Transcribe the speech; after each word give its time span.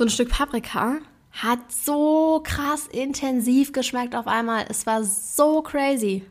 so 0.00 0.06
ein 0.06 0.08
Stück 0.08 0.30
Paprika 0.30 0.96
hat 1.30 1.58
so 1.70 2.40
krass 2.42 2.86
intensiv 2.86 3.72
geschmeckt 3.72 4.14
auf 4.14 4.26
einmal. 4.26 4.64
Es 4.70 4.86
war 4.86 5.04
so 5.04 5.60
crazy. 5.60 6.24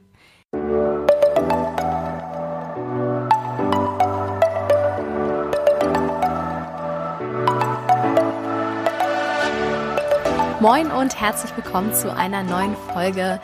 Moin 10.59 10.89
und 10.89 11.21
herzlich 11.21 11.55
willkommen 11.55 11.93
zu 11.93 12.11
einer 12.11 12.41
neuen 12.41 12.75
Folge 12.91 13.39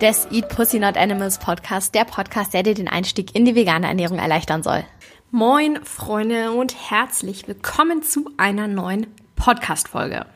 des 0.00 0.26
Eat 0.32 0.48
Pussy 0.48 0.80
Not 0.80 0.96
Animals 0.96 1.38
Podcast, 1.38 1.94
der 1.94 2.06
Podcast, 2.06 2.54
der 2.54 2.64
dir 2.64 2.74
den 2.74 2.88
Einstieg 2.88 3.36
in 3.36 3.44
die 3.44 3.54
vegane 3.54 3.86
Ernährung 3.86 4.18
erleichtern 4.18 4.64
soll. 4.64 4.82
Moin 5.30 5.78
Freunde 5.84 6.50
und 6.50 6.74
herzlich 6.90 7.46
willkommen 7.46 8.02
zu 8.02 8.32
einer 8.36 8.66
neuen 8.66 9.06
Podcast-Folge. 9.40 10.26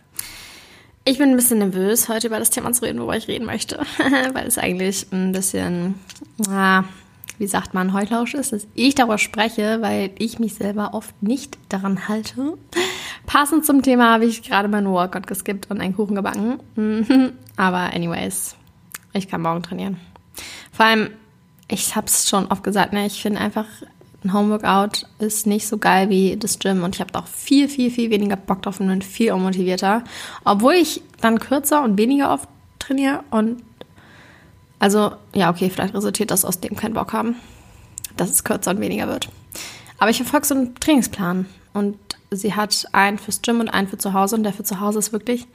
Ich 1.04 1.18
bin 1.18 1.28
ein 1.28 1.36
bisschen 1.36 1.58
nervös, 1.58 2.08
heute 2.08 2.28
über 2.28 2.38
das 2.38 2.48
Thema 2.48 2.72
zu 2.72 2.86
reden, 2.86 2.98
worüber 3.00 3.18
ich 3.18 3.28
reden 3.28 3.44
möchte, 3.44 3.78
weil 4.32 4.46
es 4.46 4.56
eigentlich 4.56 5.06
ein 5.12 5.30
bisschen, 5.32 5.96
na, 6.38 6.84
wie 7.36 7.46
sagt 7.46 7.74
man, 7.74 7.92
Heutlausch 7.92 8.32
ist, 8.32 8.52
dass 8.52 8.66
ich 8.74 8.94
darüber 8.94 9.18
spreche, 9.18 9.82
weil 9.82 10.12
ich 10.18 10.38
mich 10.38 10.54
selber 10.54 10.94
oft 10.94 11.22
nicht 11.22 11.58
daran 11.68 12.08
halte. 12.08 12.56
Passend 13.26 13.66
zum 13.66 13.82
Thema 13.82 14.14
habe 14.14 14.24
ich 14.24 14.42
gerade 14.42 14.68
meinen 14.68 14.88
Workout 14.88 15.26
geskippt 15.26 15.70
und 15.70 15.82
einen 15.82 15.94
Kuchen 15.94 16.14
gebacken. 16.14 16.60
Aber 17.56 17.92
anyways, 17.92 18.56
ich 19.12 19.28
kann 19.28 19.42
morgen 19.42 19.62
trainieren. 19.62 19.98
Vor 20.72 20.86
allem, 20.86 21.10
ich 21.68 21.94
habe 21.94 22.06
es 22.06 22.26
schon 22.26 22.46
oft 22.46 22.64
gesagt, 22.64 22.94
ne, 22.94 23.04
ich 23.04 23.20
finde 23.20 23.40
einfach 23.40 23.66
ein 24.24 24.32
Homeworkout 24.32 25.06
ist 25.18 25.46
nicht 25.46 25.66
so 25.66 25.78
geil 25.78 26.08
wie 26.08 26.36
das 26.36 26.58
Gym 26.58 26.82
und 26.82 26.94
ich 26.94 27.00
habe 27.00 27.16
auch 27.18 27.26
viel, 27.26 27.68
viel, 27.68 27.90
viel 27.90 28.10
weniger 28.10 28.36
Bock 28.36 28.62
drauf 28.62 28.80
und 28.80 28.88
bin 28.88 29.02
viel 29.02 29.32
unmotivierter. 29.32 30.02
Obwohl 30.44 30.74
ich 30.74 31.02
dann 31.20 31.38
kürzer 31.38 31.82
und 31.82 31.98
weniger 31.98 32.32
oft 32.32 32.48
trainiere 32.78 33.22
und 33.30 33.62
also, 34.78 35.12
ja, 35.34 35.50
okay, 35.50 35.70
vielleicht 35.70 35.94
resultiert 35.94 36.30
das 36.30 36.44
aus 36.44 36.60
dem 36.60 36.76
kein 36.76 36.94
Bock 36.94 37.12
haben, 37.12 37.36
dass 38.16 38.30
es 38.30 38.44
kürzer 38.44 38.72
und 38.72 38.80
weniger 38.80 39.08
wird. 39.08 39.28
Aber 39.98 40.10
ich 40.10 40.18
verfolge 40.18 40.46
so 40.46 40.54
einen 40.54 40.74
Trainingsplan 40.74 41.46
und 41.72 41.96
sie 42.30 42.54
hat 42.54 42.86
einen 42.92 43.18
fürs 43.18 43.40
Gym 43.42 43.60
und 43.60 43.68
einen 43.68 43.88
für 43.88 43.98
zu 43.98 44.12
Hause 44.12 44.36
und 44.36 44.42
der 44.42 44.52
für 44.52 44.64
zu 44.64 44.80
Hause 44.80 44.98
ist 44.98 45.12
wirklich 45.12 45.46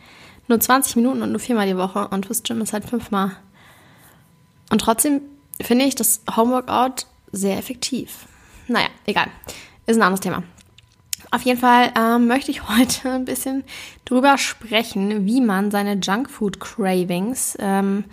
nur 0.47 0.59
20 0.59 0.95
Minuten 0.95 1.21
und 1.21 1.31
nur 1.31 1.39
viermal 1.39 1.67
die 1.67 1.77
Woche 1.77 2.07
und 2.07 2.25
fürs 2.25 2.43
Gym 2.43 2.61
ist 2.61 2.73
halt 2.73 2.85
fünfmal. 2.85 3.31
Und 4.71 4.81
trotzdem 4.81 5.21
finde 5.61 5.85
ich 5.85 5.95
das 5.95 6.21
Homeworkout 6.35 7.05
sehr 7.31 7.57
effektiv. 7.57 8.25
Naja, 8.69 8.87
egal. 9.05 9.27
Ist 9.85 9.97
ein 9.97 10.03
anderes 10.03 10.21
Thema. 10.21 10.43
Auf 11.31 11.41
jeden 11.41 11.59
Fall 11.59 11.91
ähm, 11.97 12.27
möchte 12.27 12.51
ich 12.51 12.67
heute 12.69 13.11
ein 13.11 13.25
bisschen 13.25 13.63
drüber 14.05 14.37
sprechen, 14.37 15.25
wie 15.25 15.41
man 15.41 15.71
seine 15.71 15.95
Junkfood 15.95 16.59
Cravings 16.59 17.57
ähm, 17.59 18.05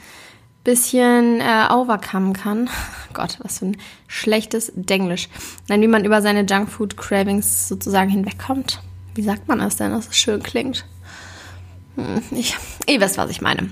bisschen 0.64 1.40
äh, 1.40 1.68
overcome 1.70 2.32
kann. 2.32 2.68
Gott, 3.12 3.38
was 3.40 3.60
für 3.60 3.66
ein 3.66 3.77
schlechtes 4.08 4.72
Denglisch. 4.74 5.28
Nein, 5.68 5.80
wie 5.80 5.86
man 5.86 6.04
über 6.04 6.20
seine 6.22 6.44
Junkfood 6.44 6.96
Cravings 6.96 7.68
sozusagen 7.68 8.10
hinwegkommt. 8.10 8.82
Wie 9.14 9.22
sagt 9.22 9.46
man 9.48 9.60
das 9.60 9.77
denn, 9.77 9.92
dass 9.92 10.08
es 10.08 10.16
schön 10.16 10.42
klingt? 10.42 10.84
Hm, 11.94 12.22
ich, 12.32 12.56
ihr 12.88 13.00
wisst, 13.00 13.16
was 13.16 13.30
ich 13.30 13.40
meine. 13.40 13.70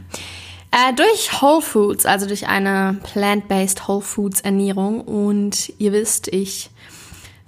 Äh, 0.71 0.95
durch 0.95 1.43
Whole 1.43 1.63
Foods, 1.63 2.07
also 2.07 2.27
durch 2.27 2.47
eine 2.47 2.99
plant-based 3.03 3.89
Whole 3.89 4.01
Foods 4.01 4.41
Ernährung. 4.41 5.01
Und 5.01 5.73
ihr 5.79 5.93
wisst, 5.93 6.29
ich 6.29 6.71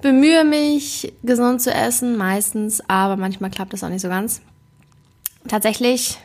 bemühe 0.03 0.45
mich, 0.45 1.13
gesund 1.23 1.61
zu 1.61 1.73
essen, 1.73 2.17
meistens, 2.17 2.83
aber 2.89 3.17
manchmal 3.17 3.51
klappt 3.51 3.73
das 3.73 3.83
auch 3.83 3.89
nicht 3.89 4.03
so 4.03 4.09
ganz. 4.09 4.43
Tatsächlich 5.49 6.19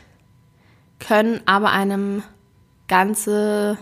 können 0.98 1.40
aber 1.46 1.70
einem 1.70 2.22
ganze, 2.88 3.78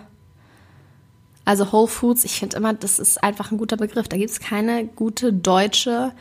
also 1.44 1.72
Whole 1.72 1.88
Foods, 1.88 2.25
ich 2.25 2.38
finde 2.38 2.56
immer, 2.56 2.75
das 2.75 2.98
ist 2.98 3.22
einfach 3.22 3.50
ein 3.50 3.59
guter 3.59 3.76
Begriff. 3.76 4.09
Da 4.09 4.16
gibt 4.16 4.31
es 4.31 4.41
keine 4.41 4.87
gute 4.87 5.32
deutsche 5.32 6.12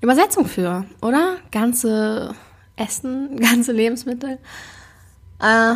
Übersetzung 0.00 0.46
für, 0.46 0.84
oder? 1.00 1.36
Ganze 1.50 2.34
Essen, 2.76 3.36
ganze 3.40 3.72
Lebensmittel. 3.72 4.38
Äh, 5.40 5.74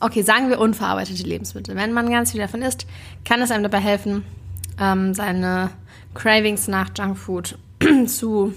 okay, 0.00 0.22
sagen 0.22 0.48
wir 0.48 0.60
unverarbeitete 0.60 1.22
Lebensmittel. 1.22 1.74
Wenn 1.74 1.92
man 1.92 2.10
ganz 2.10 2.32
viel 2.32 2.40
davon 2.40 2.62
isst, 2.62 2.86
kann 3.24 3.40
es 3.40 3.50
einem 3.50 3.62
dabei 3.62 3.80
helfen, 3.80 4.24
ähm, 4.80 5.14
seine 5.14 5.70
Cravings 6.14 6.68
nach 6.68 6.90
Junkfood 6.96 7.58
zu 8.06 8.54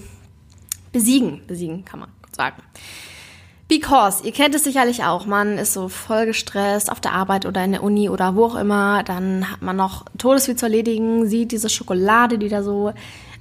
besiegen. 0.92 1.42
Besiegen 1.46 1.84
kann 1.84 2.00
man 2.00 2.08
sagen. 2.32 2.62
Because, 3.68 4.22
ihr 4.22 4.32
kennt 4.32 4.54
es 4.54 4.64
sicherlich 4.64 5.02
auch, 5.02 5.24
man 5.24 5.56
ist 5.56 5.72
so 5.72 5.88
voll 5.88 6.26
gestresst 6.26 6.92
auf 6.92 7.00
der 7.00 7.12
Arbeit 7.14 7.46
oder 7.46 7.64
in 7.64 7.72
der 7.72 7.82
Uni 7.82 8.10
oder 8.10 8.36
wo 8.36 8.44
auch 8.44 8.54
immer, 8.54 9.02
dann 9.02 9.50
hat 9.50 9.62
man 9.62 9.76
noch 9.76 10.04
Todesvieh 10.18 10.56
zu 10.56 10.66
erledigen, 10.66 11.26
sieht 11.26 11.52
diese 11.52 11.70
Schokolade, 11.70 12.36
die 12.36 12.50
da 12.50 12.62
so 12.62 12.92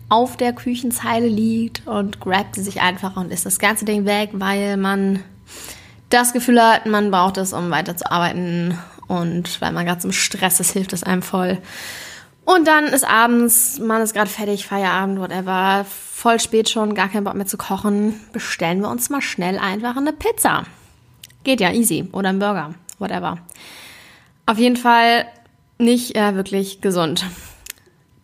auf 0.07 0.37
der 0.37 0.53
Küchenzeile 0.53 1.27
liegt 1.27 1.85
und 1.85 2.21
grabt 2.21 2.55
sie 2.55 2.61
sich 2.61 2.79
einfach 2.79 3.17
und 3.17 3.31
isst 3.31 3.45
das 3.45 3.59
ganze 3.59 3.83
Ding 3.83 4.05
weg, 4.05 4.29
weil 4.33 4.77
man 4.77 5.19
das 6.09 6.31
Gefühl 6.31 6.61
hat, 6.61 6.85
man 6.85 7.11
braucht 7.11 7.37
es, 7.37 7.51
um 7.51 7.69
weiterzuarbeiten 7.69 8.77
und 9.07 9.59
weil 9.61 9.73
man 9.73 9.85
gerade 9.85 9.99
zum 9.99 10.11
Stress 10.13 10.61
ist, 10.61 10.71
hilft 10.71 10.93
es 10.93 11.03
einem 11.03 11.23
voll. 11.23 11.57
Und 12.43 12.67
dann 12.67 12.85
ist 12.85 13.03
abends, 13.03 13.79
man 13.79 14.01
ist 14.01 14.13
gerade 14.13 14.29
fertig, 14.29 14.65
Feierabend, 14.65 15.19
whatever, 15.19 15.85
voll 15.85 16.39
spät 16.39 16.69
schon, 16.69 16.95
gar 16.95 17.09
keinen 17.09 17.23
Bock 17.23 17.35
mehr 17.35 17.45
zu 17.45 17.57
kochen. 17.57 18.19
Bestellen 18.33 18.81
wir 18.81 18.89
uns 18.89 19.09
mal 19.09 19.21
schnell 19.21 19.59
einfach 19.59 19.95
eine 19.95 20.13
Pizza. 20.13 20.63
Geht 21.43 21.61
ja 21.61 21.71
easy. 21.71 22.07
Oder 22.11 22.29
ein 22.29 22.39
Burger, 22.39 22.73
whatever. 22.99 23.37
Auf 24.45 24.57
jeden 24.57 24.75
Fall 24.75 25.25
nicht 25.77 26.15
äh, 26.15 26.35
wirklich 26.35 26.81
gesund. 26.81 27.25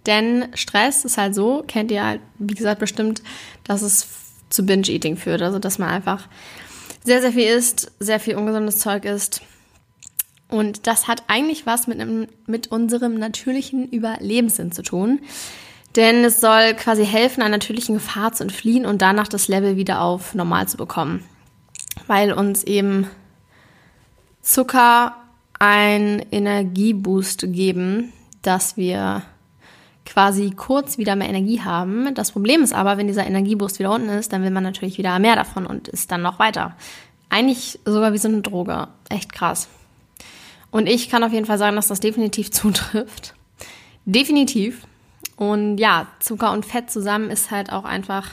Denn 0.05 0.47
Stress 0.53 1.05
ist 1.05 1.17
halt 1.17 1.35
so, 1.35 1.63
kennt 1.67 1.91
ihr 1.91 2.03
halt, 2.03 2.21
wie 2.39 2.53
gesagt, 2.53 2.79
bestimmt, 2.79 3.21
dass 3.63 3.81
es 3.81 4.07
zu 4.49 4.65
Binge-Eating 4.65 5.17
führt. 5.17 5.41
Also, 5.41 5.59
dass 5.59 5.79
man 5.79 5.89
einfach 5.89 6.27
sehr, 7.03 7.21
sehr 7.21 7.31
viel 7.31 7.47
isst, 7.47 7.91
sehr 7.99 8.19
viel 8.19 8.35
ungesundes 8.35 8.79
Zeug 8.79 9.05
isst 9.05 9.41
und 10.49 10.87
das 10.87 11.07
hat 11.07 11.23
eigentlich 11.27 11.65
was 11.65 11.87
mit, 11.87 11.99
einem, 11.99 12.27
mit 12.45 12.67
unserem 12.67 13.15
natürlichen 13.15 13.89
Überlebenssinn 13.89 14.71
zu 14.71 14.81
tun. 14.81 15.19
Denn 15.95 16.23
es 16.23 16.39
soll 16.39 16.73
quasi 16.75 17.05
helfen, 17.05 17.41
einer 17.41 17.57
natürlichen 17.57 17.95
Gefahr 17.95 18.31
zu 18.31 18.43
entfliehen 18.43 18.85
und 18.85 19.01
danach 19.01 19.27
das 19.27 19.47
Level 19.47 19.77
wieder 19.77 20.01
auf 20.01 20.35
normal 20.35 20.67
zu 20.67 20.77
bekommen. 20.77 21.23
Weil 22.05 22.31
uns 22.31 22.63
eben 22.63 23.07
Zucker 24.41 25.15
einen 25.59 26.19
Energieboost 26.31 27.51
geben, 27.51 28.13
dass 28.41 28.77
wir 28.77 29.23
quasi 30.05 30.51
kurz 30.51 30.97
wieder 30.97 31.15
mehr 31.15 31.27
Energie 31.27 31.61
haben. 31.61 32.13
Das 32.15 32.31
Problem 32.31 32.61
ist 32.61 32.73
aber, 32.73 32.97
wenn 32.97 33.07
dieser 33.07 33.25
Energieboost 33.27 33.79
wieder 33.79 33.91
unten 33.91 34.09
ist, 34.09 34.31
dann 34.31 34.43
will 34.43 34.51
man 34.51 34.63
natürlich 34.63 34.97
wieder 34.97 35.17
mehr 35.19 35.35
davon 35.35 35.65
und 35.65 35.87
ist 35.89 36.11
dann 36.11 36.21
noch 36.21 36.39
weiter. 36.39 36.77
Eigentlich 37.29 37.79
sogar 37.83 38.13
wie 38.13 38.17
so 38.17 38.29
eine 38.29 38.41
Droge. 38.41 38.87
Echt 39.09 39.33
krass. 39.33 39.67
Und 40.77 40.85
ich 40.85 41.09
kann 41.09 41.23
auf 41.23 41.33
jeden 41.33 41.47
Fall 41.47 41.57
sagen, 41.57 41.75
dass 41.75 41.87
das 41.87 41.99
definitiv 41.99 42.51
zutrifft. 42.51 43.33
Definitiv. 44.05 44.85
Und 45.35 45.79
ja, 45.79 46.05
Zucker 46.19 46.51
und 46.51 46.67
Fett 46.67 46.91
zusammen 46.91 47.31
ist 47.31 47.49
halt 47.49 47.71
auch 47.71 47.83
einfach 47.83 48.29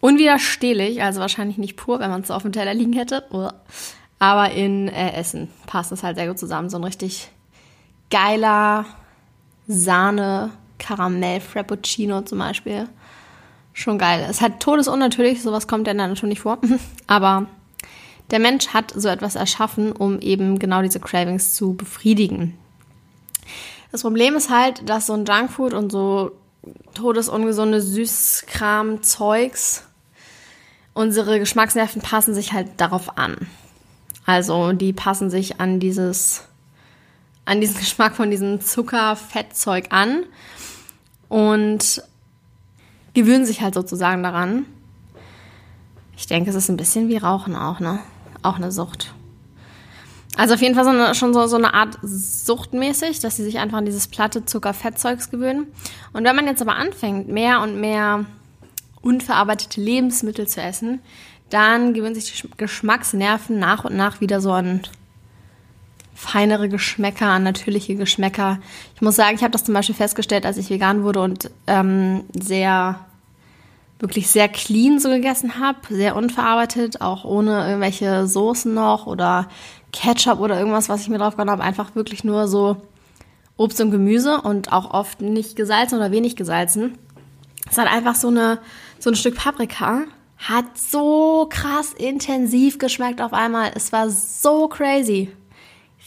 unwiderstehlich. 0.00 1.02
Also 1.02 1.20
wahrscheinlich 1.20 1.56
nicht 1.56 1.76
pur, 1.76 2.00
wenn 2.00 2.10
man 2.10 2.20
es 2.20 2.28
so 2.28 2.34
auf 2.34 2.42
dem 2.42 2.52
Teller 2.52 2.74
liegen 2.74 2.92
hätte. 2.92 3.24
Aber 4.18 4.50
in 4.50 4.88
äh, 4.88 5.12
Essen 5.14 5.48
passt 5.66 5.90
es 5.90 6.02
halt 6.02 6.18
sehr 6.18 6.28
gut 6.28 6.38
zusammen. 6.38 6.68
So 6.68 6.76
ein 6.76 6.84
richtig 6.84 7.30
geiler 8.10 8.84
Sahne, 9.66 10.50
Karamell, 10.78 11.40
Frappuccino 11.40 12.20
zum 12.22 12.40
Beispiel. 12.40 12.90
Schon 13.72 13.96
geil. 13.96 14.20
Es 14.24 14.36
ist 14.36 14.42
halt 14.42 14.60
todesunnatürlich, 14.60 15.42
sowas 15.42 15.66
kommt 15.66 15.86
ja 15.86 15.94
Natur 15.94 16.28
nicht 16.28 16.42
vor. 16.42 16.58
Aber 17.06 17.46
der 18.30 18.38
Mensch 18.38 18.68
hat 18.68 18.92
so 18.96 19.08
etwas 19.08 19.34
erschaffen, 19.34 19.92
um 19.92 20.18
eben 20.20 20.58
genau 20.58 20.82
diese 20.82 21.00
Cravings 21.00 21.54
zu 21.54 21.74
befriedigen. 21.74 22.56
Das 23.92 24.02
Problem 24.02 24.34
ist 24.34 24.50
halt, 24.50 24.88
dass 24.88 25.06
so 25.06 25.12
ein 25.12 25.24
Junkfood 25.24 25.72
und 25.72 25.92
so 25.92 26.32
todesungesunde 26.94 27.80
Süßkram-Zeugs, 27.80 29.84
unsere 30.94 31.38
Geschmacksnerven 31.38 32.02
passen 32.02 32.34
sich 32.34 32.52
halt 32.52 32.68
darauf 32.78 33.18
an. 33.18 33.36
Also 34.26 34.72
die 34.72 34.92
passen 34.92 35.30
sich 35.30 35.60
an 35.60 35.80
dieses, 35.80 36.44
an 37.44 37.60
diesen 37.60 37.76
Geschmack 37.78 38.16
von 38.16 38.30
diesem 38.30 38.60
Zucker-Fettzeug 38.60 39.86
an 39.90 40.24
und 41.28 42.02
gewöhnen 43.12 43.46
sich 43.46 43.60
halt 43.60 43.74
sozusagen 43.74 44.22
daran. 44.22 44.66
Ich 46.16 46.26
denke, 46.26 46.50
es 46.50 46.56
ist 46.56 46.68
ein 46.68 46.76
bisschen 46.76 47.08
wie 47.08 47.16
Rauchen 47.16 47.56
auch, 47.56 47.80
ne? 47.80 47.98
Auch 48.44 48.56
eine 48.56 48.72
Sucht. 48.72 49.12
Also 50.36 50.54
auf 50.54 50.62
jeden 50.62 50.74
Fall 50.74 50.84
so 50.84 50.90
eine, 50.90 51.14
schon 51.14 51.32
so, 51.32 51.46
so 51.46 51.56
eine 51.56 51.74
Art 51.74 51.98
Suchtmäßig, 52.02 53.20
dass 53.20 53.36
sie 53.36 53.44
sich 53.44 53.58
einfach 53.58 53.78
an 53.78 53.84
dieses 53.84 54.08
platte 54.08 54.44
Zucker-Fettzeugs 54.44 55.30
gewöhnen. 55.30 55.68
Und 56.12 56.24
wenn 56.24 56.34
man 56.34 56.46
jetzt 56.46 56.60
aber 56.60 56.74
anfängt, 56.74 57.28
mehr 57.28 57.60
und 57.60 57.80
mehr 57.80 58.26
unverarbeitete 59.00 59.80
Lebensmittel 59.80 60.48
zu 60.48 60.60
essen, 60.60 61.00
dann 61.50 61.94
gewöhnen 61.94 62.14
sich 62.16 62.42
die 62.42 62.50
Geschmacksnerven 62.56 63.58
nach 63.58 63.84
und 63.84 63.96
nach 63.96 64.20
wieder 64.20 64.40
so 64.40 64.50
an 64.50 64.80
feinere 66.14 66.68
Geschmäcker, 66.68 67.26
an 67.26 67.42
natürliche 67.42 67.94
Geschmäcker. 67.96 68.58
Ich 68.94 69.02
muss 69.02 69.16
sagen, 69.16 69.36
ich 69.36 69.42
habe 69.42 69.52
das 69.52 69.64
zum 69.64 69.74
Beispiel 69.74 69.94
festgestellt, 69.94 70.46
als 70.46 70.56
ich 70.56 70.70
vegan 70.70 71.02
wurde 71.02 71.20
und 71.20 71.50
ähm, 71.66 72.24
sehr, 72.32 73.00
wirklich 74.04 74.28
sehr 74.28 74.48
clean 74.48 75.00
so 75.00 75.08
gegessen 75.08 75.58
habe, 75.58 75.78
sehr 75.88 76.14
unverarbeitet, 76.14 77.00
auch 77.00 77.24
ohne 77.24 77.66
irgendwelche 77.66 78.26
Soßen 78.26 78.72
noch 78.72 79.06
oder 79.06 79.48
Ketchup 79.92 80.40
oder 80.40 80.58
irgendwas, 80.58 80.88
was 80.88 81.00
ich 81.00 81.08
mir 81.08 81.18
drauf 81.18 81.36
gehauen 81.36 81.50
habe, 81.50 81.62
einfach 81.64 81.94
wirklich 81.94 82.22
nur 82.22 82.46
so 82.46 82.76
Obst 83.56 83.80
und 83.80 83.90
Gemüse 83.90 84.42
und 84.42 84.72
auch 84.72 84.92
oft 84.92 85.22
nicht 85.22 85.56
gesalzen 85.56 85.96
oder 85.96 86.10
wenig 86.10 86.36
gesalzen. 86.36 86.98
Es 87.70 87.78
hat 87.78 87.90
einfach 87.90 88.14
so 88.14 88.28
eine 88.28 88.58
so 88.98 89.10
ein 89.10 89.16
Stück 89.16 89.36
Paprika 89.36 90.02
hat 90.36 90.76
so 90.76 91.46
krass 91.48 91.92
intensiv 91.94 92.78
geschmeckt 92.78 93.22
auf 93.22 93.32
einmal. 93.32 93.72
Es 93.74 93.92
war 93.92 94.10
so 94.10 94.68
crazy. 94.68 95.30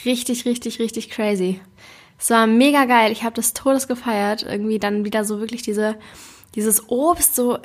Richtig, 0.06 0.46
richtig, 0.46 0.80
richtig 0.80 1.10
crazy. 1.10 1.60
Es 2.20 2.30
war 2.30 2.46
mega 2.46 2.86
geil. 2.86 3.12
Ich 3.12 3.24
habe 3.24 3.36
das 3.36 3.54
Todes 3.54 3.88
gefeiert. 3.88 4.44
Irgendwie 4.44 4.80
dann 4.80 5.06
wieder 5.06 5.26
so 5.26 5.40
wirklich 5.40 5.64
diese, 5.64 5.96
dieses 6.56 6.90
Obst, 6.90 7.36
so 7.36 7.58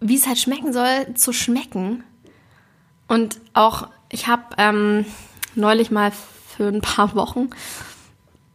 wie 0.00 0.16
es 0.16 0.26
halt 0.26 0.38
schmecken 0.38 0.72
soll, 0.72 1.14
zu 1.14 1.32
schmecken. 1.32 2.04
Und 3.08 3.40
auch, 3.54 3.88
ich 4.10 4.26
habe 4.26 4.42
ähm, 4.58 5.04
neulich 5.54 5.90
mal 5.90 6.12
für 6.56 6.68
ein 6.68 6.80
paar 6.80 7.14
Wochen, 7.14 7.50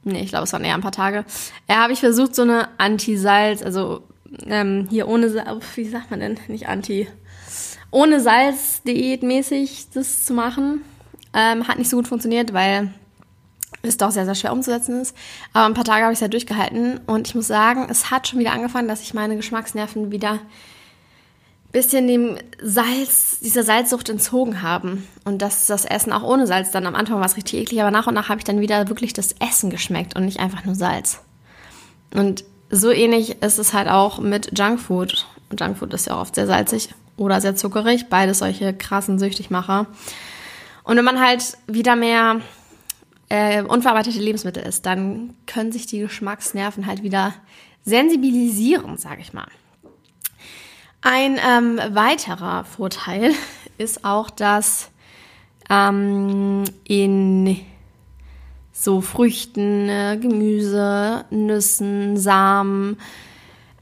nee, 0.03 0.21
ich 0.21 0.29
glaube, 0.29 0.45
es 0.45 0.53
waren 0.53 0.63
eher 0.63 0.75
ein 0.75 0.81
paar 0.81 0.91
Tage, 0.91 1.25
äh, 1.67 1.75
habe 1.75 1.93
ich 1.93 1.99
versucht, 1.99 2.35
so 2.35 2.43
eine 2.43 2.69
Anti-Salz, 2.77 3.61
also 3.61 4.03
ähm, 4.45 4.87
hier 4.89 5.07
ohne, 5.07 5.31
wie 5.75 5.85
sagt 5.85 6.11
man 6.11 6.19
denn, 6.19 6.39
nicht 6.47 6.67
Anti, 6.67 7.07
ohne 7.91 8.19
Salz-Diät 8.19 9.23
mäßig 9.23 9.87
das 9.93 10.25
zu 10.25 10.33
machen. 10.33 10.81
Ähm, 11.33 11.67
hat 11.67 11.77
nicht 11.77 11.89
so 11.89 11.97
gut 11.97 12.07
funktioniert, 12.07 12.53
weil 12.53 12.93
es 13.81 13.97
doch 13.97 14.11
sehr, 14.11 14.25
sehr 14.25 14.35
schwer 14.35 14.53
umzusetzen 14.53 15.01
ist. 15.01 15.15
Aber 15.53 15.65
ein 15.65 15.73
paar 15.73 15.83
Tage 15.83 16.03
habe 16.03 16.13
ich 16.13 16.17
es 16.17 16.21
ja 16.21 16.27
durchgehalten 16.27 16.99
und 17.05 17.27
ich 17.27 17.35
muss 17.35 17.47
sagen, 17.47 17.87
es 17.89 18.11
hat 18.11 18.27
schon 18.27 18.39
wieder 18.39 18.53
angefangen, 18.53 18.87
dass 18.87 18.99
sich 18.99 19.13
meine 19.13 19.35
Geschmacksnerven 19.35 20.11
wieder 20.11 20.39
bisschen 21.75 22.07
dem 22.07 22.37
Salz, 22.61 23.39
dieser 23.41 23.63
Salzsucht 23.63 24.07
entzogen 24.07 24.61
haben. 24.61 25.05
Und 25.25 25.41
dass 25.41 25.67
das 25.67 25.83
Essen 25.83 26.13
auch 26.13 26.23
ohne 26.23 26.47
Salz 26.47 26.71
dann 26.71 26.87
am 26.87 26.95
Anfang 26.95 27.19
war 27.19 27.25
es 27.25 27.35
richtig 27.35 27.59
eklig, 27.59 27.81
aber 27.81 27.91
nach 27.91 28.07
und 28.07 28.13
nach 28.13 28.29
habe 28.29 28.39
ich 28.39 28.45
dann 28.45 28.61
wieder 28.61 28.87
wirklich 28.87 29.11
das 29.11 29.35
Essen 29.39 29.69
geschmeckt 29.69 30.15
und 30.15 30.23
nicht 30.23 30.39
einfach 30.39 30.63
nur 30.63 30.75
Salz. 30.75 31.19
Und 32.13 32.45
so 32.69 32.91
ähnlich 32.91 33.43
ist 33.43 33.59
es 33.59 33.73
halt 33.73 33.89
auch 33.89 34.19
mit 34.19 34.57
Junkfood. 34.57 35.27
Und 35.49 35.59
Junkfood 35.59 35.93
ist 35.93 36.07
ja 36.07 36.15
auch 36.15 36.21
oft 36.21 36.35
sehr 36.35 36.47
salzig 36.47 36.95
oder 37.17 37.41
sehr 37.41 37.57
zuckerig, 37.57 38.07
beides 38.07 38.39
solche 38.39 38.73
krassen 38.73 39.19
Süchtigmacher. 39.19 39.87
Und 40.85 40.95
wenn 40.95 41.05
man 41.05 41.19
halt 41.19 41.57
wieder 41.67 41.97
mehr 41.97 42.39
äh, 43.27 43.63
unverarbeitete 43.63 44.19
Lebensmittel 44.19 44.63
isst, 44.63 44.85
dann 44.85 45.33
können 45.45 45.73
sich 45.73 45.87
die 45.87 45.99
Geschmacksnerven 45.99 46.87
halt 46.87 47.03
wieder 47.03 47.33
sensibilisieren, 47.83 48.97
sage 48.97 49.19
ich 49.19 49.33
mal. 49.33 49.47
Ein 51.07 51.39
ähm, 51.39 51.79
weiterer 51.93 52.63
Vorteil 52.63 53.35
ist 53.77 54.03
auch, 54.03 54.31
dass 54.31 54.89
ähm, 55.69 56.63
in 56.83 57.59
so 58.71 59.01
Früchten, 59.01 59.87
äh, 59.87 60.17
Gemüse, 60.19 61.25
Nüssen, 61.29 62.17
Samen, 62.17 62.97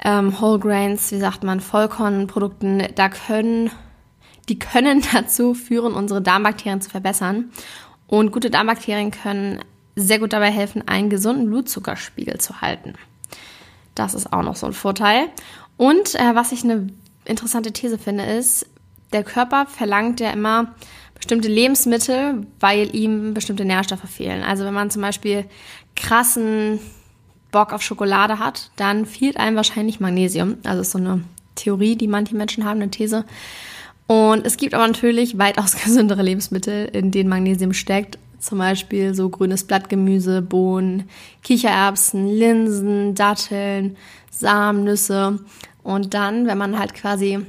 ähm, 0.04 0.38
Whole 0.42 0.60
Grains, 0.60 1.14
wie 1.14 1.20
sagt 1.20 1.46
man, 1.46 1.62
Vollkornprodukten, 1.62 2.90
da 2.96 3.08
können, 3.08 3.72
die 4.50 4.60
können 4.60 5.02
dazu 5.14 5.54
führen, 5.54 5.94
unsere 5.94 6.22
Darmbakterien 6.22 6.82
zu 6.82 6.90
verbessern. 6.90 7.52
Und 8.06 8.34
gute 8.34 8.52
Darmbakterien 8.52 9.12
können 9.12 9.64
sehr 9.96 10.20
gut 10.20 10.34
dabei 10.34 10.52
helfen, 10.52 10.86
einen 10.90 11.10
gesunden 11.10 11.50
Blutzuckerspiegel 11.50 12.40
zu 12.40 12.60
halten. 12.60 12.96
Das 13.96 14.14
ist 14.14 14.34
auch 14.34 14.44
noch 14.44 14.58
so 14.58 14.66
ein 14.66 14.74
Vorteil. 14.74 15.28
Und 15.78 16.16
äh, 16.16 16.36
was 16.36 16.52
ich 16.52 16.66
eine 16.66 16.90
interessante 17.26 17.72
These 17.72 17.98
finde, 17.98 18.24
ist, 18.26 18.66
der 19.12 19.24
Körper 19.24 19.66
verlangt 19.68 20.20
ja 20.20 20.32
immer 20.32 20.74
bestimmte 21.16 21.48
Lebensmittel, 21.48 22.46
weil 22.60 22.94
ihm 22.96 23.34
bestimmte 23.34 23.64
Nährstoffe 23.64 24.10
fehlen. 24.10 24.44
Also 24.44 24.66
wenn 24.66 24.74
man 24.74 24.90
zum 24.90 25.02
Beispiel 25.02 25.46
krassen 25.96 26.80
Bock 27.52 27.72
auf 27.72 27.82
Schokolade 27.82 28.40
hat, 28.40 28.72
dann 28.76 29.06
fehlt 29.06 29.38
einem 29.38 29.56
wahrscheinlich 29.56 30.00
Magnesium. 30.00 30.58
Also 30.64 30.82
ist 30.82 30.92
so 30.92 30.98
eine 30.98 31.24
Theorie, 31.56 31.96
die 31.96 32.08
manche 32.08 32.36
Menschen 32.36 32.66
haben, 32.66 32.82
eine 32.82 32.92
These. 32.92 33.24
Und 34.08 34.46
es 34.46 34.58
gibt 34.58 34.74
aber 34.74 34.86
natürlich 34.86 35.38
weitaus 35.38 35.76
gesündere 35.84 36.24
Lebensmittel, 36.24 36.90
in 36.92 37.12
denen 37.12 37.30
Magnesium 37.30 37.74
steckt. 37.74 38.18
Zum 38.40 38.58
Beispiel 38.58 39.14
so 39.14 39.30
grünes 39.30 39.64
Blattgemüse, 39.64 40.42
Bohnen, 40.42 41.10
Kichererbsen, 41.44 42.28
Linsen, 42.28 43.16
Datteln, 43.16 43.96
Samen, 44.30 44.84
Nüsse. 44.84 45.40
Und 45.84 46.14
dann, 46.14 46.48
wenn 46.48 46.58
man 46.58 46.80
halt 46.80 46.94
quasi 46.94 47.46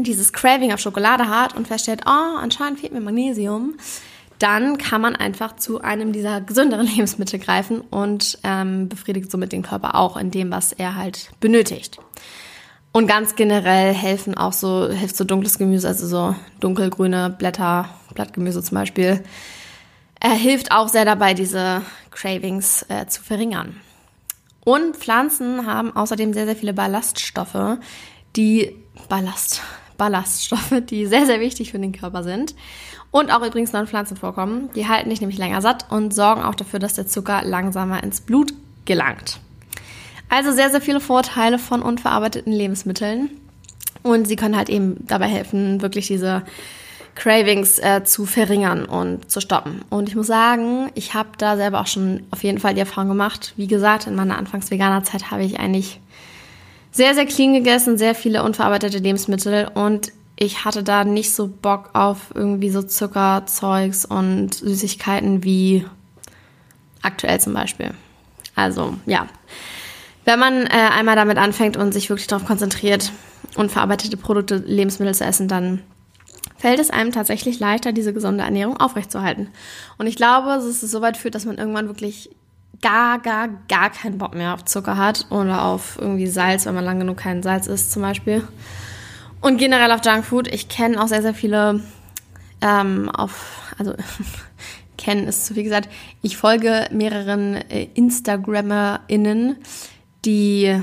dieses 0.00 0.32
Craving 0.32 0.72
auf 0.72 0.80
Schokolade 0.80 1.28
hat 1.28 1.56
und 1.56 1.66
feststellt, 1.66 2.02
oh, 2.06 2.36
anscheinend 2.38 2.80
fehlt 2.80 2.92
mir 2.92 3.00
Magnesium, 3.00 3.74
dann 4.38 4.78
kann 4.78 5.00
man 5.00 5.16
einfach 5.16 5.56
zu 5.56 5.80
einem 5.80 6.12
dieser 6.12 6.40
gesünderen 6.40 6.86
Lebensmittel 6.94 7.38
greifen 7.38 7.80
und 7.80 8.38
ähm, 8.44 8.88
befriedigt 8.88 9.30
somit 9.30 9.52
den 9.52 9.62
Körper 9.62 9.94
auch 9.94 10.16
in 10.16 10.30
dem, 10.30 10.50
was 10.50 10.72
er 10.72 10.94
halt 10.94 11.30
benötigt. 11.40 11.98
Und 12.92 13.06
ganz 13.06 13.36
generell 13.36 13.92
helfen 13.92 14.36
auch 14.36 14.52
so, 14.52 14.88
hilft 14.88 15.16
so 15.16 15.24
dunkles 15.24 15.58
Gemüse, 15.58 15.88
also 15.88 16.06
so 16.06 16.34
dunkelgrüne 16.60 17.30
Blätter, 17.30 17.88
Blattgemüse 18.14 18.62
zum 18.62 18.76
Beispiel, 18.76 19.22
er 20.20 20.32
hilft 20.32 20.72
auch 20.72 20.88
sehr 20.88 21.04
dabei, 21.04 21.34
diese 21.34 21.82
Cravings 22.10 22.84
äh, 22.88 23.06
zu 23.06 23.22
verringern. 23.22 23.80
Und 24.68 24.98
Pflanzen 24.98 25.64
haben 25.64 25.96
außerdem 25.96 26.34
sehr, 26.34 26.44
sehr 26.44 26.54
viele 26.54 26.74
Ballaststoffe, 26.74 27.78
die 28.36 28.76
Ballast, 29.08 29.62
Ballaststoffe, 29.96 30.82
die 30.90 31.06
sehr, 31.06 31.24
sehr 31.24 31.40
wichtig 31.40 31.70
für 31.70 31.78
den 31.78 31.92
Körper 31.92 32.22
sind. 32.22 32.54
Und 33.10 33.30
auch 33.30 33.40
übrigens 33.40 33.72
in 33.72 33.86
Pflanzen 33.86 34.18
vorkommen. 34.18 34.68
Die 34.74 34.86
halten 34.86 35.08
dich 35.08 35.22
nämlich 35.22 35.38
länger 35.38 35.62
satt 35.62 35.90
und 35.90 36.12
sorgen 36.12 36.42
auch 36.42 36.54
dafür, 36.54 36.80
dass 36.80 36.92
der 36.92 37.06
Zucker 37.06 37.40
langsamer 37.44 38.02
ins 38.02 38.20
Blut 38.20 38.52
gelangt. 38.84 39.40
Also 40.28 40.52
sehr, 40.52 40.68
sehr 40.68 40.82
viele 40.82 41.00
Vorteile 41.00 41.58
von 41.58 41.80
unverarbeiteten 41.80 42.52
Lebensmitteln. 42.52 43.30
Und 44.02 44.28
sie 44.28 44.36
können 44.36 44.54
halt 44.54 44.68
eben 44.68 44.98
dabei 45.06 45.28
helfen, 45.28 45.80
wirklich 45.80 46.08
diese 46.08 46.42
Cravings 47.18 47.80
äh, 47.80 48.04
zu 48.04 48.26
verringern 48.26 48.84
und 48.84 49.28
zu 49.28 49.40
stoppen. 49.40 49.82
Und 49.90 50.08
ich 50.08 50.14
muss 50.14 50.28
sagen, 50.28 50.88
ich 50.94 51.14
habe 51.14 51.30
da 51.36 51.56
selber 51.56 51.80
auch 51.80 51.88
schon 51.88 52.22
auf 52.30 52.44
jeden 52.44 52.58
Fall 52.58 52.74
die 52.74 52.80
Erfahrung 52.80 53.08
gemacht. 53.08 53.54
Wie 53.56 53.66
gesagt, 53.66 54.06
in 54.06 54.14
meiner 54.14 54.38
Anfangs-Veganer-Zeit 54.38 55.32
habe 55.32 55.42
ich 55.42 55.58
eigentlich 55.58 56.00
sehr, 56.92 57.14
sehr 57.14 57.26
clean 57.26 57.54
gegessen, 57.54 57.98
sehr 57.98 58.14
viele 58.14 58.44
unverarbeitete 58.44 58.98
Lebensmittel 58.98 59.68
und 59.74 60.12
ich 60.36 60.64
hatte 60.64 60.84
da 60.84 61.04
nicht 61.04 61.34
so 61.34 61.48
Bock 61.48 61.90
auf 61.94 62.30
irgendwie 62.34 62.70
so 62.70 62.82
Zuckerzeugs 62.82 64.04
und 64.04 64.54
Süßigkeiten 64.54 65.42
wie 65.42 65.84
aktuell 67.02 67.40
zum 67.40 67.52
Beispiel. 67.52 67.90
Also 68.54 68.94
ja, 69.06 69.26
wenn 70.24 70.38
man 70.38 70.66
äh, 70.66 70.68
einmal 70.96 71.16
damit 71.16 71.38
anfängt 71.38 71.76
und 71.76 71.92
sich 71.92 72.10
wirklich 72.10 72.28
darauf 72.28 72.46
konzentriert, 72.46 73.10
unverarbeitete 73.56 74.16
Produkte, 74.16 74.56
Lebensmittel 74.56 75.14
zu 75.14 75.24
essen, 75.24 75.48
dann 75.48 75.80
fällt 76.58 76.80
es 76.80 76.90
einem 76.90 77.12
tatsächlich 77.12 77.58
leichter, 77.60 77.92
diese 77.92 78.12
gesunde 78.12 78.44
Ernährung 78.44 78.76
aufrechtzuerhalten. 78.76 79.48
Und 79.96 80.06
ich 80.06 80.16
glaube, 80.16 80.48
dass 80.48 80.64
es 80.64 80.80
so 80.80 81.00
weit 81.00 81.16
führt, 81.16 81.34
dass 81.34 81.46
man 81.46 81.56
irgendwann 81.56 81.86
wirklich 81.86 82.30
gar, 82.82 83.18
gar, 83.20 83.48
gar 83.68 83.90
keinen 83.90 84.18
Bock 84.18 84.34
mehr 84.34 84.54
auf 84.54 84.64
Zucker 84.64 84.96
hat 84.96 85.26
oder 85.30 85.64
auf 85.64 85.98
irgendwie 86.00 86.26
Salz, 86.26 86.66
wenn 86.66 86.74
man 86.74 86.84
lang 86.84 86.98
genug 86.98 87.16
kein 87.16 87.42
Salz 87.42 87.66
isst 87.66 87.92
zum 87.92 88.02
Beispiel. 88.02 88.46
Und 89.40 89.58
generell 89.58 89.90
auf 89.92 90.04
Junkfood. 90.04 90.48
Ich 90.48 90.68
kenne 90.68 91.00
auch 91.00 91.08
sehr, 91.08 91.22
sehr 91.22 91.34
viele 91.34 91.80
ähm, 92.60 93.08
auf, 93.10 93.72
also 93.78 93.94
kennen 94.98 95.28
ist 95.28 95.46
zu 95.46 95.54
viel 95.54 95.62
gesagt. 95.62 95.88
Ich 96.22 96.36
folge 96.36 96.88
mehreren 96.90 97.54
äh, 97.54 97.88
InstagrammerInnen, 97.94 99.56
die 100.24 100.82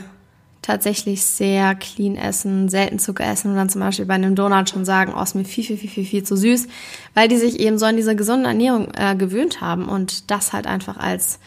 tatsächlich 0.65 1.23
sehr 1.23 1.75
clean 1.75 2.15
essen, 2.15 2.69
selten 2.69 2.97
Zucker 2.97 3.25
essen 3.25 3.51
und 3.51 3.57
dann 3.57 3.69
zum 3.69 3.81
Beispiel 3.81 4.05
bei 4.05 4.15
einem 4.15 4.35
Donut 4.35 4.69
schon 4.69 4.83
sagen, 4.83 5.13
oh, 5.15 5.21
ist 5.21 5.35
mir 5.35 5.45
viel, 5.45 5.63
viel, 5.63 5.77
viel, 5.77 5.89
viel, 5.89 6.05
viel 6.05 6.23
zu 6.23 6.35
süß, 6.35 6.67
weil 7.13 7.27
die 7.27 7.37
sich 7.37 7.59
eben 7.59 7.77
so 7.77 7.85
an 7.85 7.97
diese 7.97 8.15
gesunde 8.15 8.47
Ernährung 8.47 8.87
äh, 8.95 9.15
gewöhnt 9.15 9.61
haben 9.61 9.87
und 9.87 10.31
das 10.31 10.53
halt 10.53 10.65
einfach 10.65 10.97
als 10.97 11.39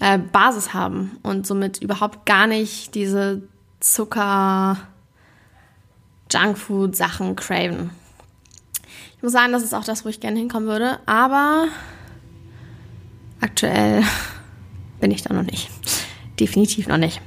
äh, 0.00 0.18
Basis 0.18 0.72
haben 0.72 1.18
und 1.22 1.46
somit 1.46 1.82
überhaupt 1.82 2.24
gar 2.24 2.46
nicht 2.46 2.94
diese 2.94 3.42
Zucker, 3.80 4.78
Junkfood-Sachen 6.32 7.36
craven. 7.36 7.90
Ich 9.16 9.22
muss 9.22 9.32
sagen, 9.32 9.52
das 9.52 9.62
ist 9.62 9.74
auch 9.74 9.84
das, 9.84 10.04
wo 10.04 10.08
ich 10.08 10.20
gerne 10.20 10.38
hinkommen 10.38 10.68
würde, 10.68 11.00
aber 11.06 11.66
aktuell 13.40 14.02
bin 15.00 15.10
ich 15.10 15.22
da 15.22 15.34
noch 15.34 15.42
nicht 15.42 15.68
definitiv 16.38 16.88
noch 16.88 16.96
nicht. 16.96 17.20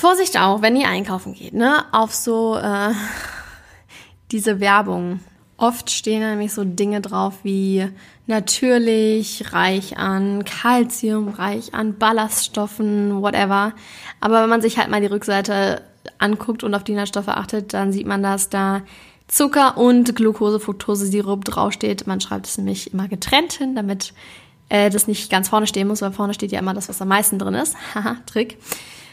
Vorsicht 0.00 0.38
auch, 0.40 0.62
wenn 0.62 0.76
ihr 0.76 0.88
einkaufen 0.88 1.34
geht, 1.34 1.52
ne? 1.52 1.84
Auf 1.92 2.14
so 2.14 2.56
äh, 2.56 2.92
diese 4.32 4.60
Werbung. 4.60 5.20
Oft 5.56 5.90
stehen 5.90 6.20
nämlich 6.20 6.54
so 6.54 6.64
Dinge 6.64 7.02
drauf 7.02 7.40
wie 7.42 7.86
natürlich, 8.26 9.52
reich 9.52 9.98
an 9.98 10.44
Kalzium, 10.46 11.28
reich 11.28 11.74
an 11.74 11.98
Ballaststoffen, 11.98 13.20
whatever. 13.20 13.74
Aber 14.20 14.42
wenn 14.42 14.48
man 14.48 14.62
sich 14.62 14.78
halt 14.78 14.88
mal 14.88 15.02
die 15.02 15.08
Rückseite 15.08 15.82
anguckt 16.16 16.64
und 16.64 16.74
auf 16.74 16.82
die 16.82 16.92
Inhaltsstoffe 16.92 17.28
achtet, 17.28 17.74
dann 17.74 17.92
sieht 17.92 18.06
man, 18.06 18.22
dass 18.22 18.48
da 18.48 18.80
Zucker 19.28 19.76
und 19.76 20.16
Glucose-Fructose-Sirup 20.16 21.44
draufsteht. 21.44 22.06
Man 22.06 22.22
schreibt 22.22 22.46
es 22.46 22.56
nämlich 22.56 22.94
immer 22.94 23.06
getrennt 23.06 23.52
hin, 23.52 23.74
damit 23.76 24.14
äh, 24.70 24.88
das 24.88 25.06
nicht 25.06 25.30
ganz 25.30 25.50
vorne 25.50 25.66
stehen 25.66 25.88
muss, 25.88 26.00
weil 26.00 26.12
vorne 26.12 26.32
steht 26.32 26.52
ja 26.52 26.58
immer 26.58 26.72
das, 26.72 26.88
was 26.88 27.02
am 27.02 27.08
meisten 27.08 27.38
drin 27.38 27.54
ist. 27.54 27.76
Haha, 27.94 28.16
Trick. 28.24 28.56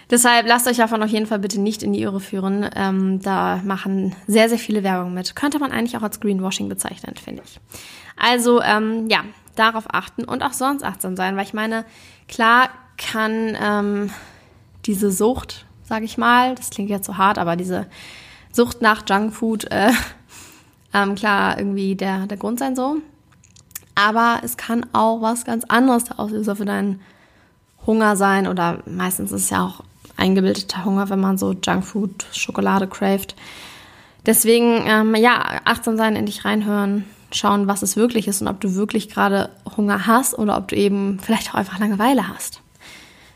Deshalb 0.09 0.47
lasst 0.47 0.67
euch 0.67 0.77
davon 0.77 1.03
auf 1.03 1.09
jeden 1.09 1.25
Fall 1.25 1.39
bitte 1.39 1.59
nicht 1.59 1.83
in 1.83 1.91
die 1.91 2.01
Irre 2.01 2.21
führen. 2.21 2.69
Ähm, 2.75 3.21
da 3.21 3.61
machen 3.65 4.15
sehr, 4.25 4.47
sehr 4.47 4.57
viele 4.57 4.83
Werbung 4.83 5.13
mit. 5.13 5.35
Könnte 5.35 5.59
man 5.59 5.71
eigentlich 5.71 5.97
auch 5.97 6.03
als 6.03 6.21
Greenwashing 6.21 6.69
bezeichnen, 6.69 7.15
finde 7.21 7.43
ich. 7.45 7.59
Also 8.15 8.61
ähm, 8.61 9.07
ja, 9.09 9.23
darauf 9.55 9.85
achten 9.93 10.23
und 10.23 10.43
auch 10.43 10.53
sonst 10.53 10.83
achtsam 10.83 11.15
sein, 11.15 11.35
weil 11.35 11.45
ich 11.45 11.53
meine, 11.53 11.83
klar 12.27 12.69
kann 12.97 13.57
ähm, 13.61 14.09
diese 14.85 15.11
Sucht, 15.11 15.65
sage 15.83 16.05
ich 16.05 16.17
mal, 16.17 16.55
das 16.55 16.69
klingt 16.69 16.89
jetzt 16.89 17.05
so 17.05 17.17
hart, 17.17 17.37
aber 17.37 17.55
diese 17.55 17.87
Sucht 18.51 18.81
nach 18.81 19.03
Junkfood, 19.07 19.69
äh, 19.71 19.91
ähm, 20.93 21.15
klar 21.15 21.57
irgendwie 21.57 21.95
der, 21.95 22.27
der 22.27 22.37
Grund 22.37 22.59
sein 22.59 22.75
so. 22.75 22.97
Aber 23.95 24.39
es 24.43 24.57
kann 24.57 24.85
auch 24.93 25.21
was 25.21 25.43
ganz 25.43 25.65
anderes 25.65 26.05
der 26.05 26.19
Auslöser 26.19 26.55
für 26.55 26.65
deinen 26.65 27.01
Hunger 27.85 28.15
sein 28.15 28.47
oder 28.47 28.83
meistens 28.85 29.31
ist 29.31 29.43
es 29.43 29.49
ja 29.49 29.65
auch 29.65 29.83
eingebildeter 30.17 30.83
Hunger, 30.83 31.09
wenn 31.09 31.19
man 31.19 31.37
so 31.37 31.53
Junkfood, 31.53 32.25
Schokolade 32.33 32.87
craved. 32.87 33.35
Deswegen, 34.25 34.83
ähm, 34.85 35.15
ja, 35.15 35.61
achtsam 35.63 35.95
sein, 35.95 36.15
in 36.15 36.25
dich 36.25 36.43
reinhören, 36.43 37.05
schauen, 37.31 37.67
was 37.67 37.81
es 37.81 37.95
wirklich 37.95 38.27
ist 38.27 38.41
und 38.41 38.47
ob 38.47 38.59
du 38.59 38.75
wirklich 38.75 39.09
gerade 39.09 39.49
Hunger 39.77 40.05
hast 40.07 40.37
oder 40.37 40.57
ob 40.57 40.67
du 40.67 40.75
eben 40.75 41.19
vielleicht 41.21 41.49
auch 41.49 41.55
einfach 41.55 41.79
Langeweile 41.79 42.27
hast. 42.27 42.61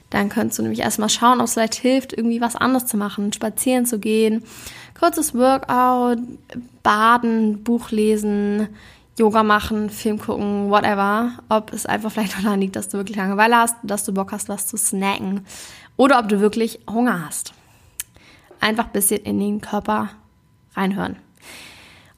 Dann 0.09 0.27
könntest 0.27 0.59
du 0.59 0.63
nämlich 0.63 0.81
erstmal 0.81 1.09
schauen, 1.09 1.39
ob 1.39 1.45
es 1.45 1.53
vielleicht 1.53 1.75
hilft, 1.75 2.11
irgendwie 2.11 2.41
was 2.41 2.57
anderes 2.57 2.85
zu 2.85 2.97
machen, 2.97 3.31
spazieren 3.31 3.85
zu 3.85 3.97
gehen, 3.97 4.43
kurzes 4.99 5.33
Workout, 5.33 6.19
baden, 6.83 7.63
Buch 7.63 7.91
lesen, 7.91 8.67
Yoga 9.21 9.43
machen, 9.43 9.91
Film 9.91 10.17
gucken, 10.17 10.71
whatever. 10.71 11.33
Ob 11.47 11.71
es 11.73 11.85
einfach 11.85 12.11
vielleicht 12.11 12.43
daran 12.43 12.59
liegt, 12.59 12.75
dass 12.75 12.89
du 12.89 12.97
wirklich 12.97 13.17
Langeweile 13.17 13.55
hast, 13.55 13.75
dass 13.83 14.03
du 14.03 14.13
Bock 14.13 14.31
hast, 14.31 14.49
was 14.49 14.65
zu 14.65 14.77
snacken 14.77 15.45
oder 15.95 16.17
ob 16.17 16.27
du 16.27 16.39
wirklich 16.39 16.79
Hunger 16.89 17.27
hast. 17.27 17.53
Einfach 18.59 18.85
ein 18.85 18.93
bisschen 18.93 19.19
in 19.19 19.39
den 19.39 19.61
Körper 19.61 20.09
reinhören. 20.75 21.17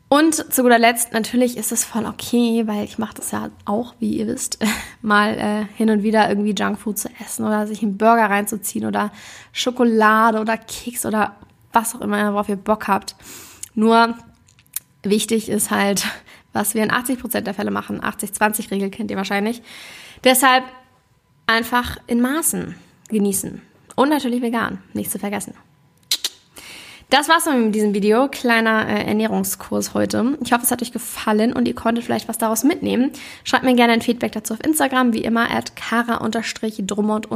Und 0.07 0.53
zu 0.53 0.63
guter 0.63 0.79
Letzt, 0.79 1.12
natürlich 1.12 1.57
ist 1.57 1.74
es 1.74 1.83
voll 1.83 2.05
okay, 2.05 2.67
weil 2.67 2.86
ich 2.86 3.00
mache 3.00 3.15
das 3.15 3.31
ja 3.31 3.50
auch, 3.65 3.95
wie 4.00 4.19
ihr 4.19 4.27
wisst, 4.27 4.60
mal 5.01 5.33
äh, 5.38 5.65
hin 5.75 5.89
und 5.89 6.03
wieder 6.03 6.29
irgendwie 6.29 6.53
Junkfood 6.53 6.98
zu 6.98 7.10
essen 7.19 7.45
oder 7.45 7.67
sich 7.67 7.81
einen 7.81 7.98
Burger 7.98 8.29
reinzuziehen 8.29 8.86
oder 8.86 9.12
Schokolade 9.51 10.39
oder 10.39 10.55
Keks 10.55 11.05
oder 11.05 11.36
was 11.74 11.95
auch 11.95 12.01
immer, 12.01 12.31
worauf 12.31 12.48
ihr 12.48 12.55
Bock 12.55 12.88
habt. 12.88 13.15
Nur 13.75 14.15
wichtig 15.01 15.50
ist 15.50 15.72
halt, 15.72 16.05
was 16.53 16.75
wir 16.75 16.83
in 16.83 16.91
80% 16.91 17.41
der 17.41 17.53
Fälle 17.53 17.72
machen. 17.72 18.01
80-20-Regel 18.01 18.89
kennt 18.89 19.12
ihr 19.12 19.17
wahrscheinlich. 19.17 19.62
Deshalb 20.24 20.63
einfach 21.48 21.98
in 22.07 22.22
Maßen 22.22 22.75
genießen. 23.10 23.62
Und 23.95 24.10
natürlich 24.10 24.41
vegan, 24.41 24.79
nicht 24.93 25.12
zu 25.12 25.19
vergessen. 25.19 25.53
Das 27.13 27.29
war's 27.29 27.45
mit 27.45 27.75
diesem 27.75 27.93
Video. 27.93 28.27
Kleiner 28.27 28.88
äh, 28.88 29.05
Ernährungskurs 29.05 29.93
heute. 29.93 30.36
Ich 30.43 30.51
hoffe, 30.51 30.63
es 30.63 30.72
hat 30.72 30.81
euch 30.81 30.91
gefallen 30.91 31.53
und 31.53 31.67
ihr 31.67 31.75
konntet 31.75 32.03
vielleicht 32.03 32.27
was 32.27 32.39
daraus 32.39 32.63
mitnehmen. 32.63 33.12
Schreibt 33.43 33.65
mir 33.65 33.75
gerne 33.75 33.93
ein 33.93 34.01
Feedback 34.01 34.31
dazu 34.31 34.55
auf 34.55 34.63
Instagram, 34.65 35.13
wie 35.13 35.24
immer, 35.24 35.51
at 35.51 35.75
kara-drummond- 35.75 37.27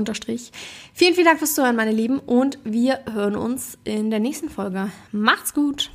Vielen, 0.93 1.13
vielen 1.13 1.25
Dank 1.25 1.38
fürs 1.38 1.53
Zuhören, 1.53 1.75
meine 1.75 1.91
Lieben, 1.91 2.17
und 2.17 2.57
wir 2.63 3.01
hören 3.13 3.36
uns 3.36 3.77
in 3.83 4.09
der 4.09 4.19
nächsten 4.19 4.50
Folge. 4.50 4.89
Macht's 5.12 5.53
gut! 5.53 5.91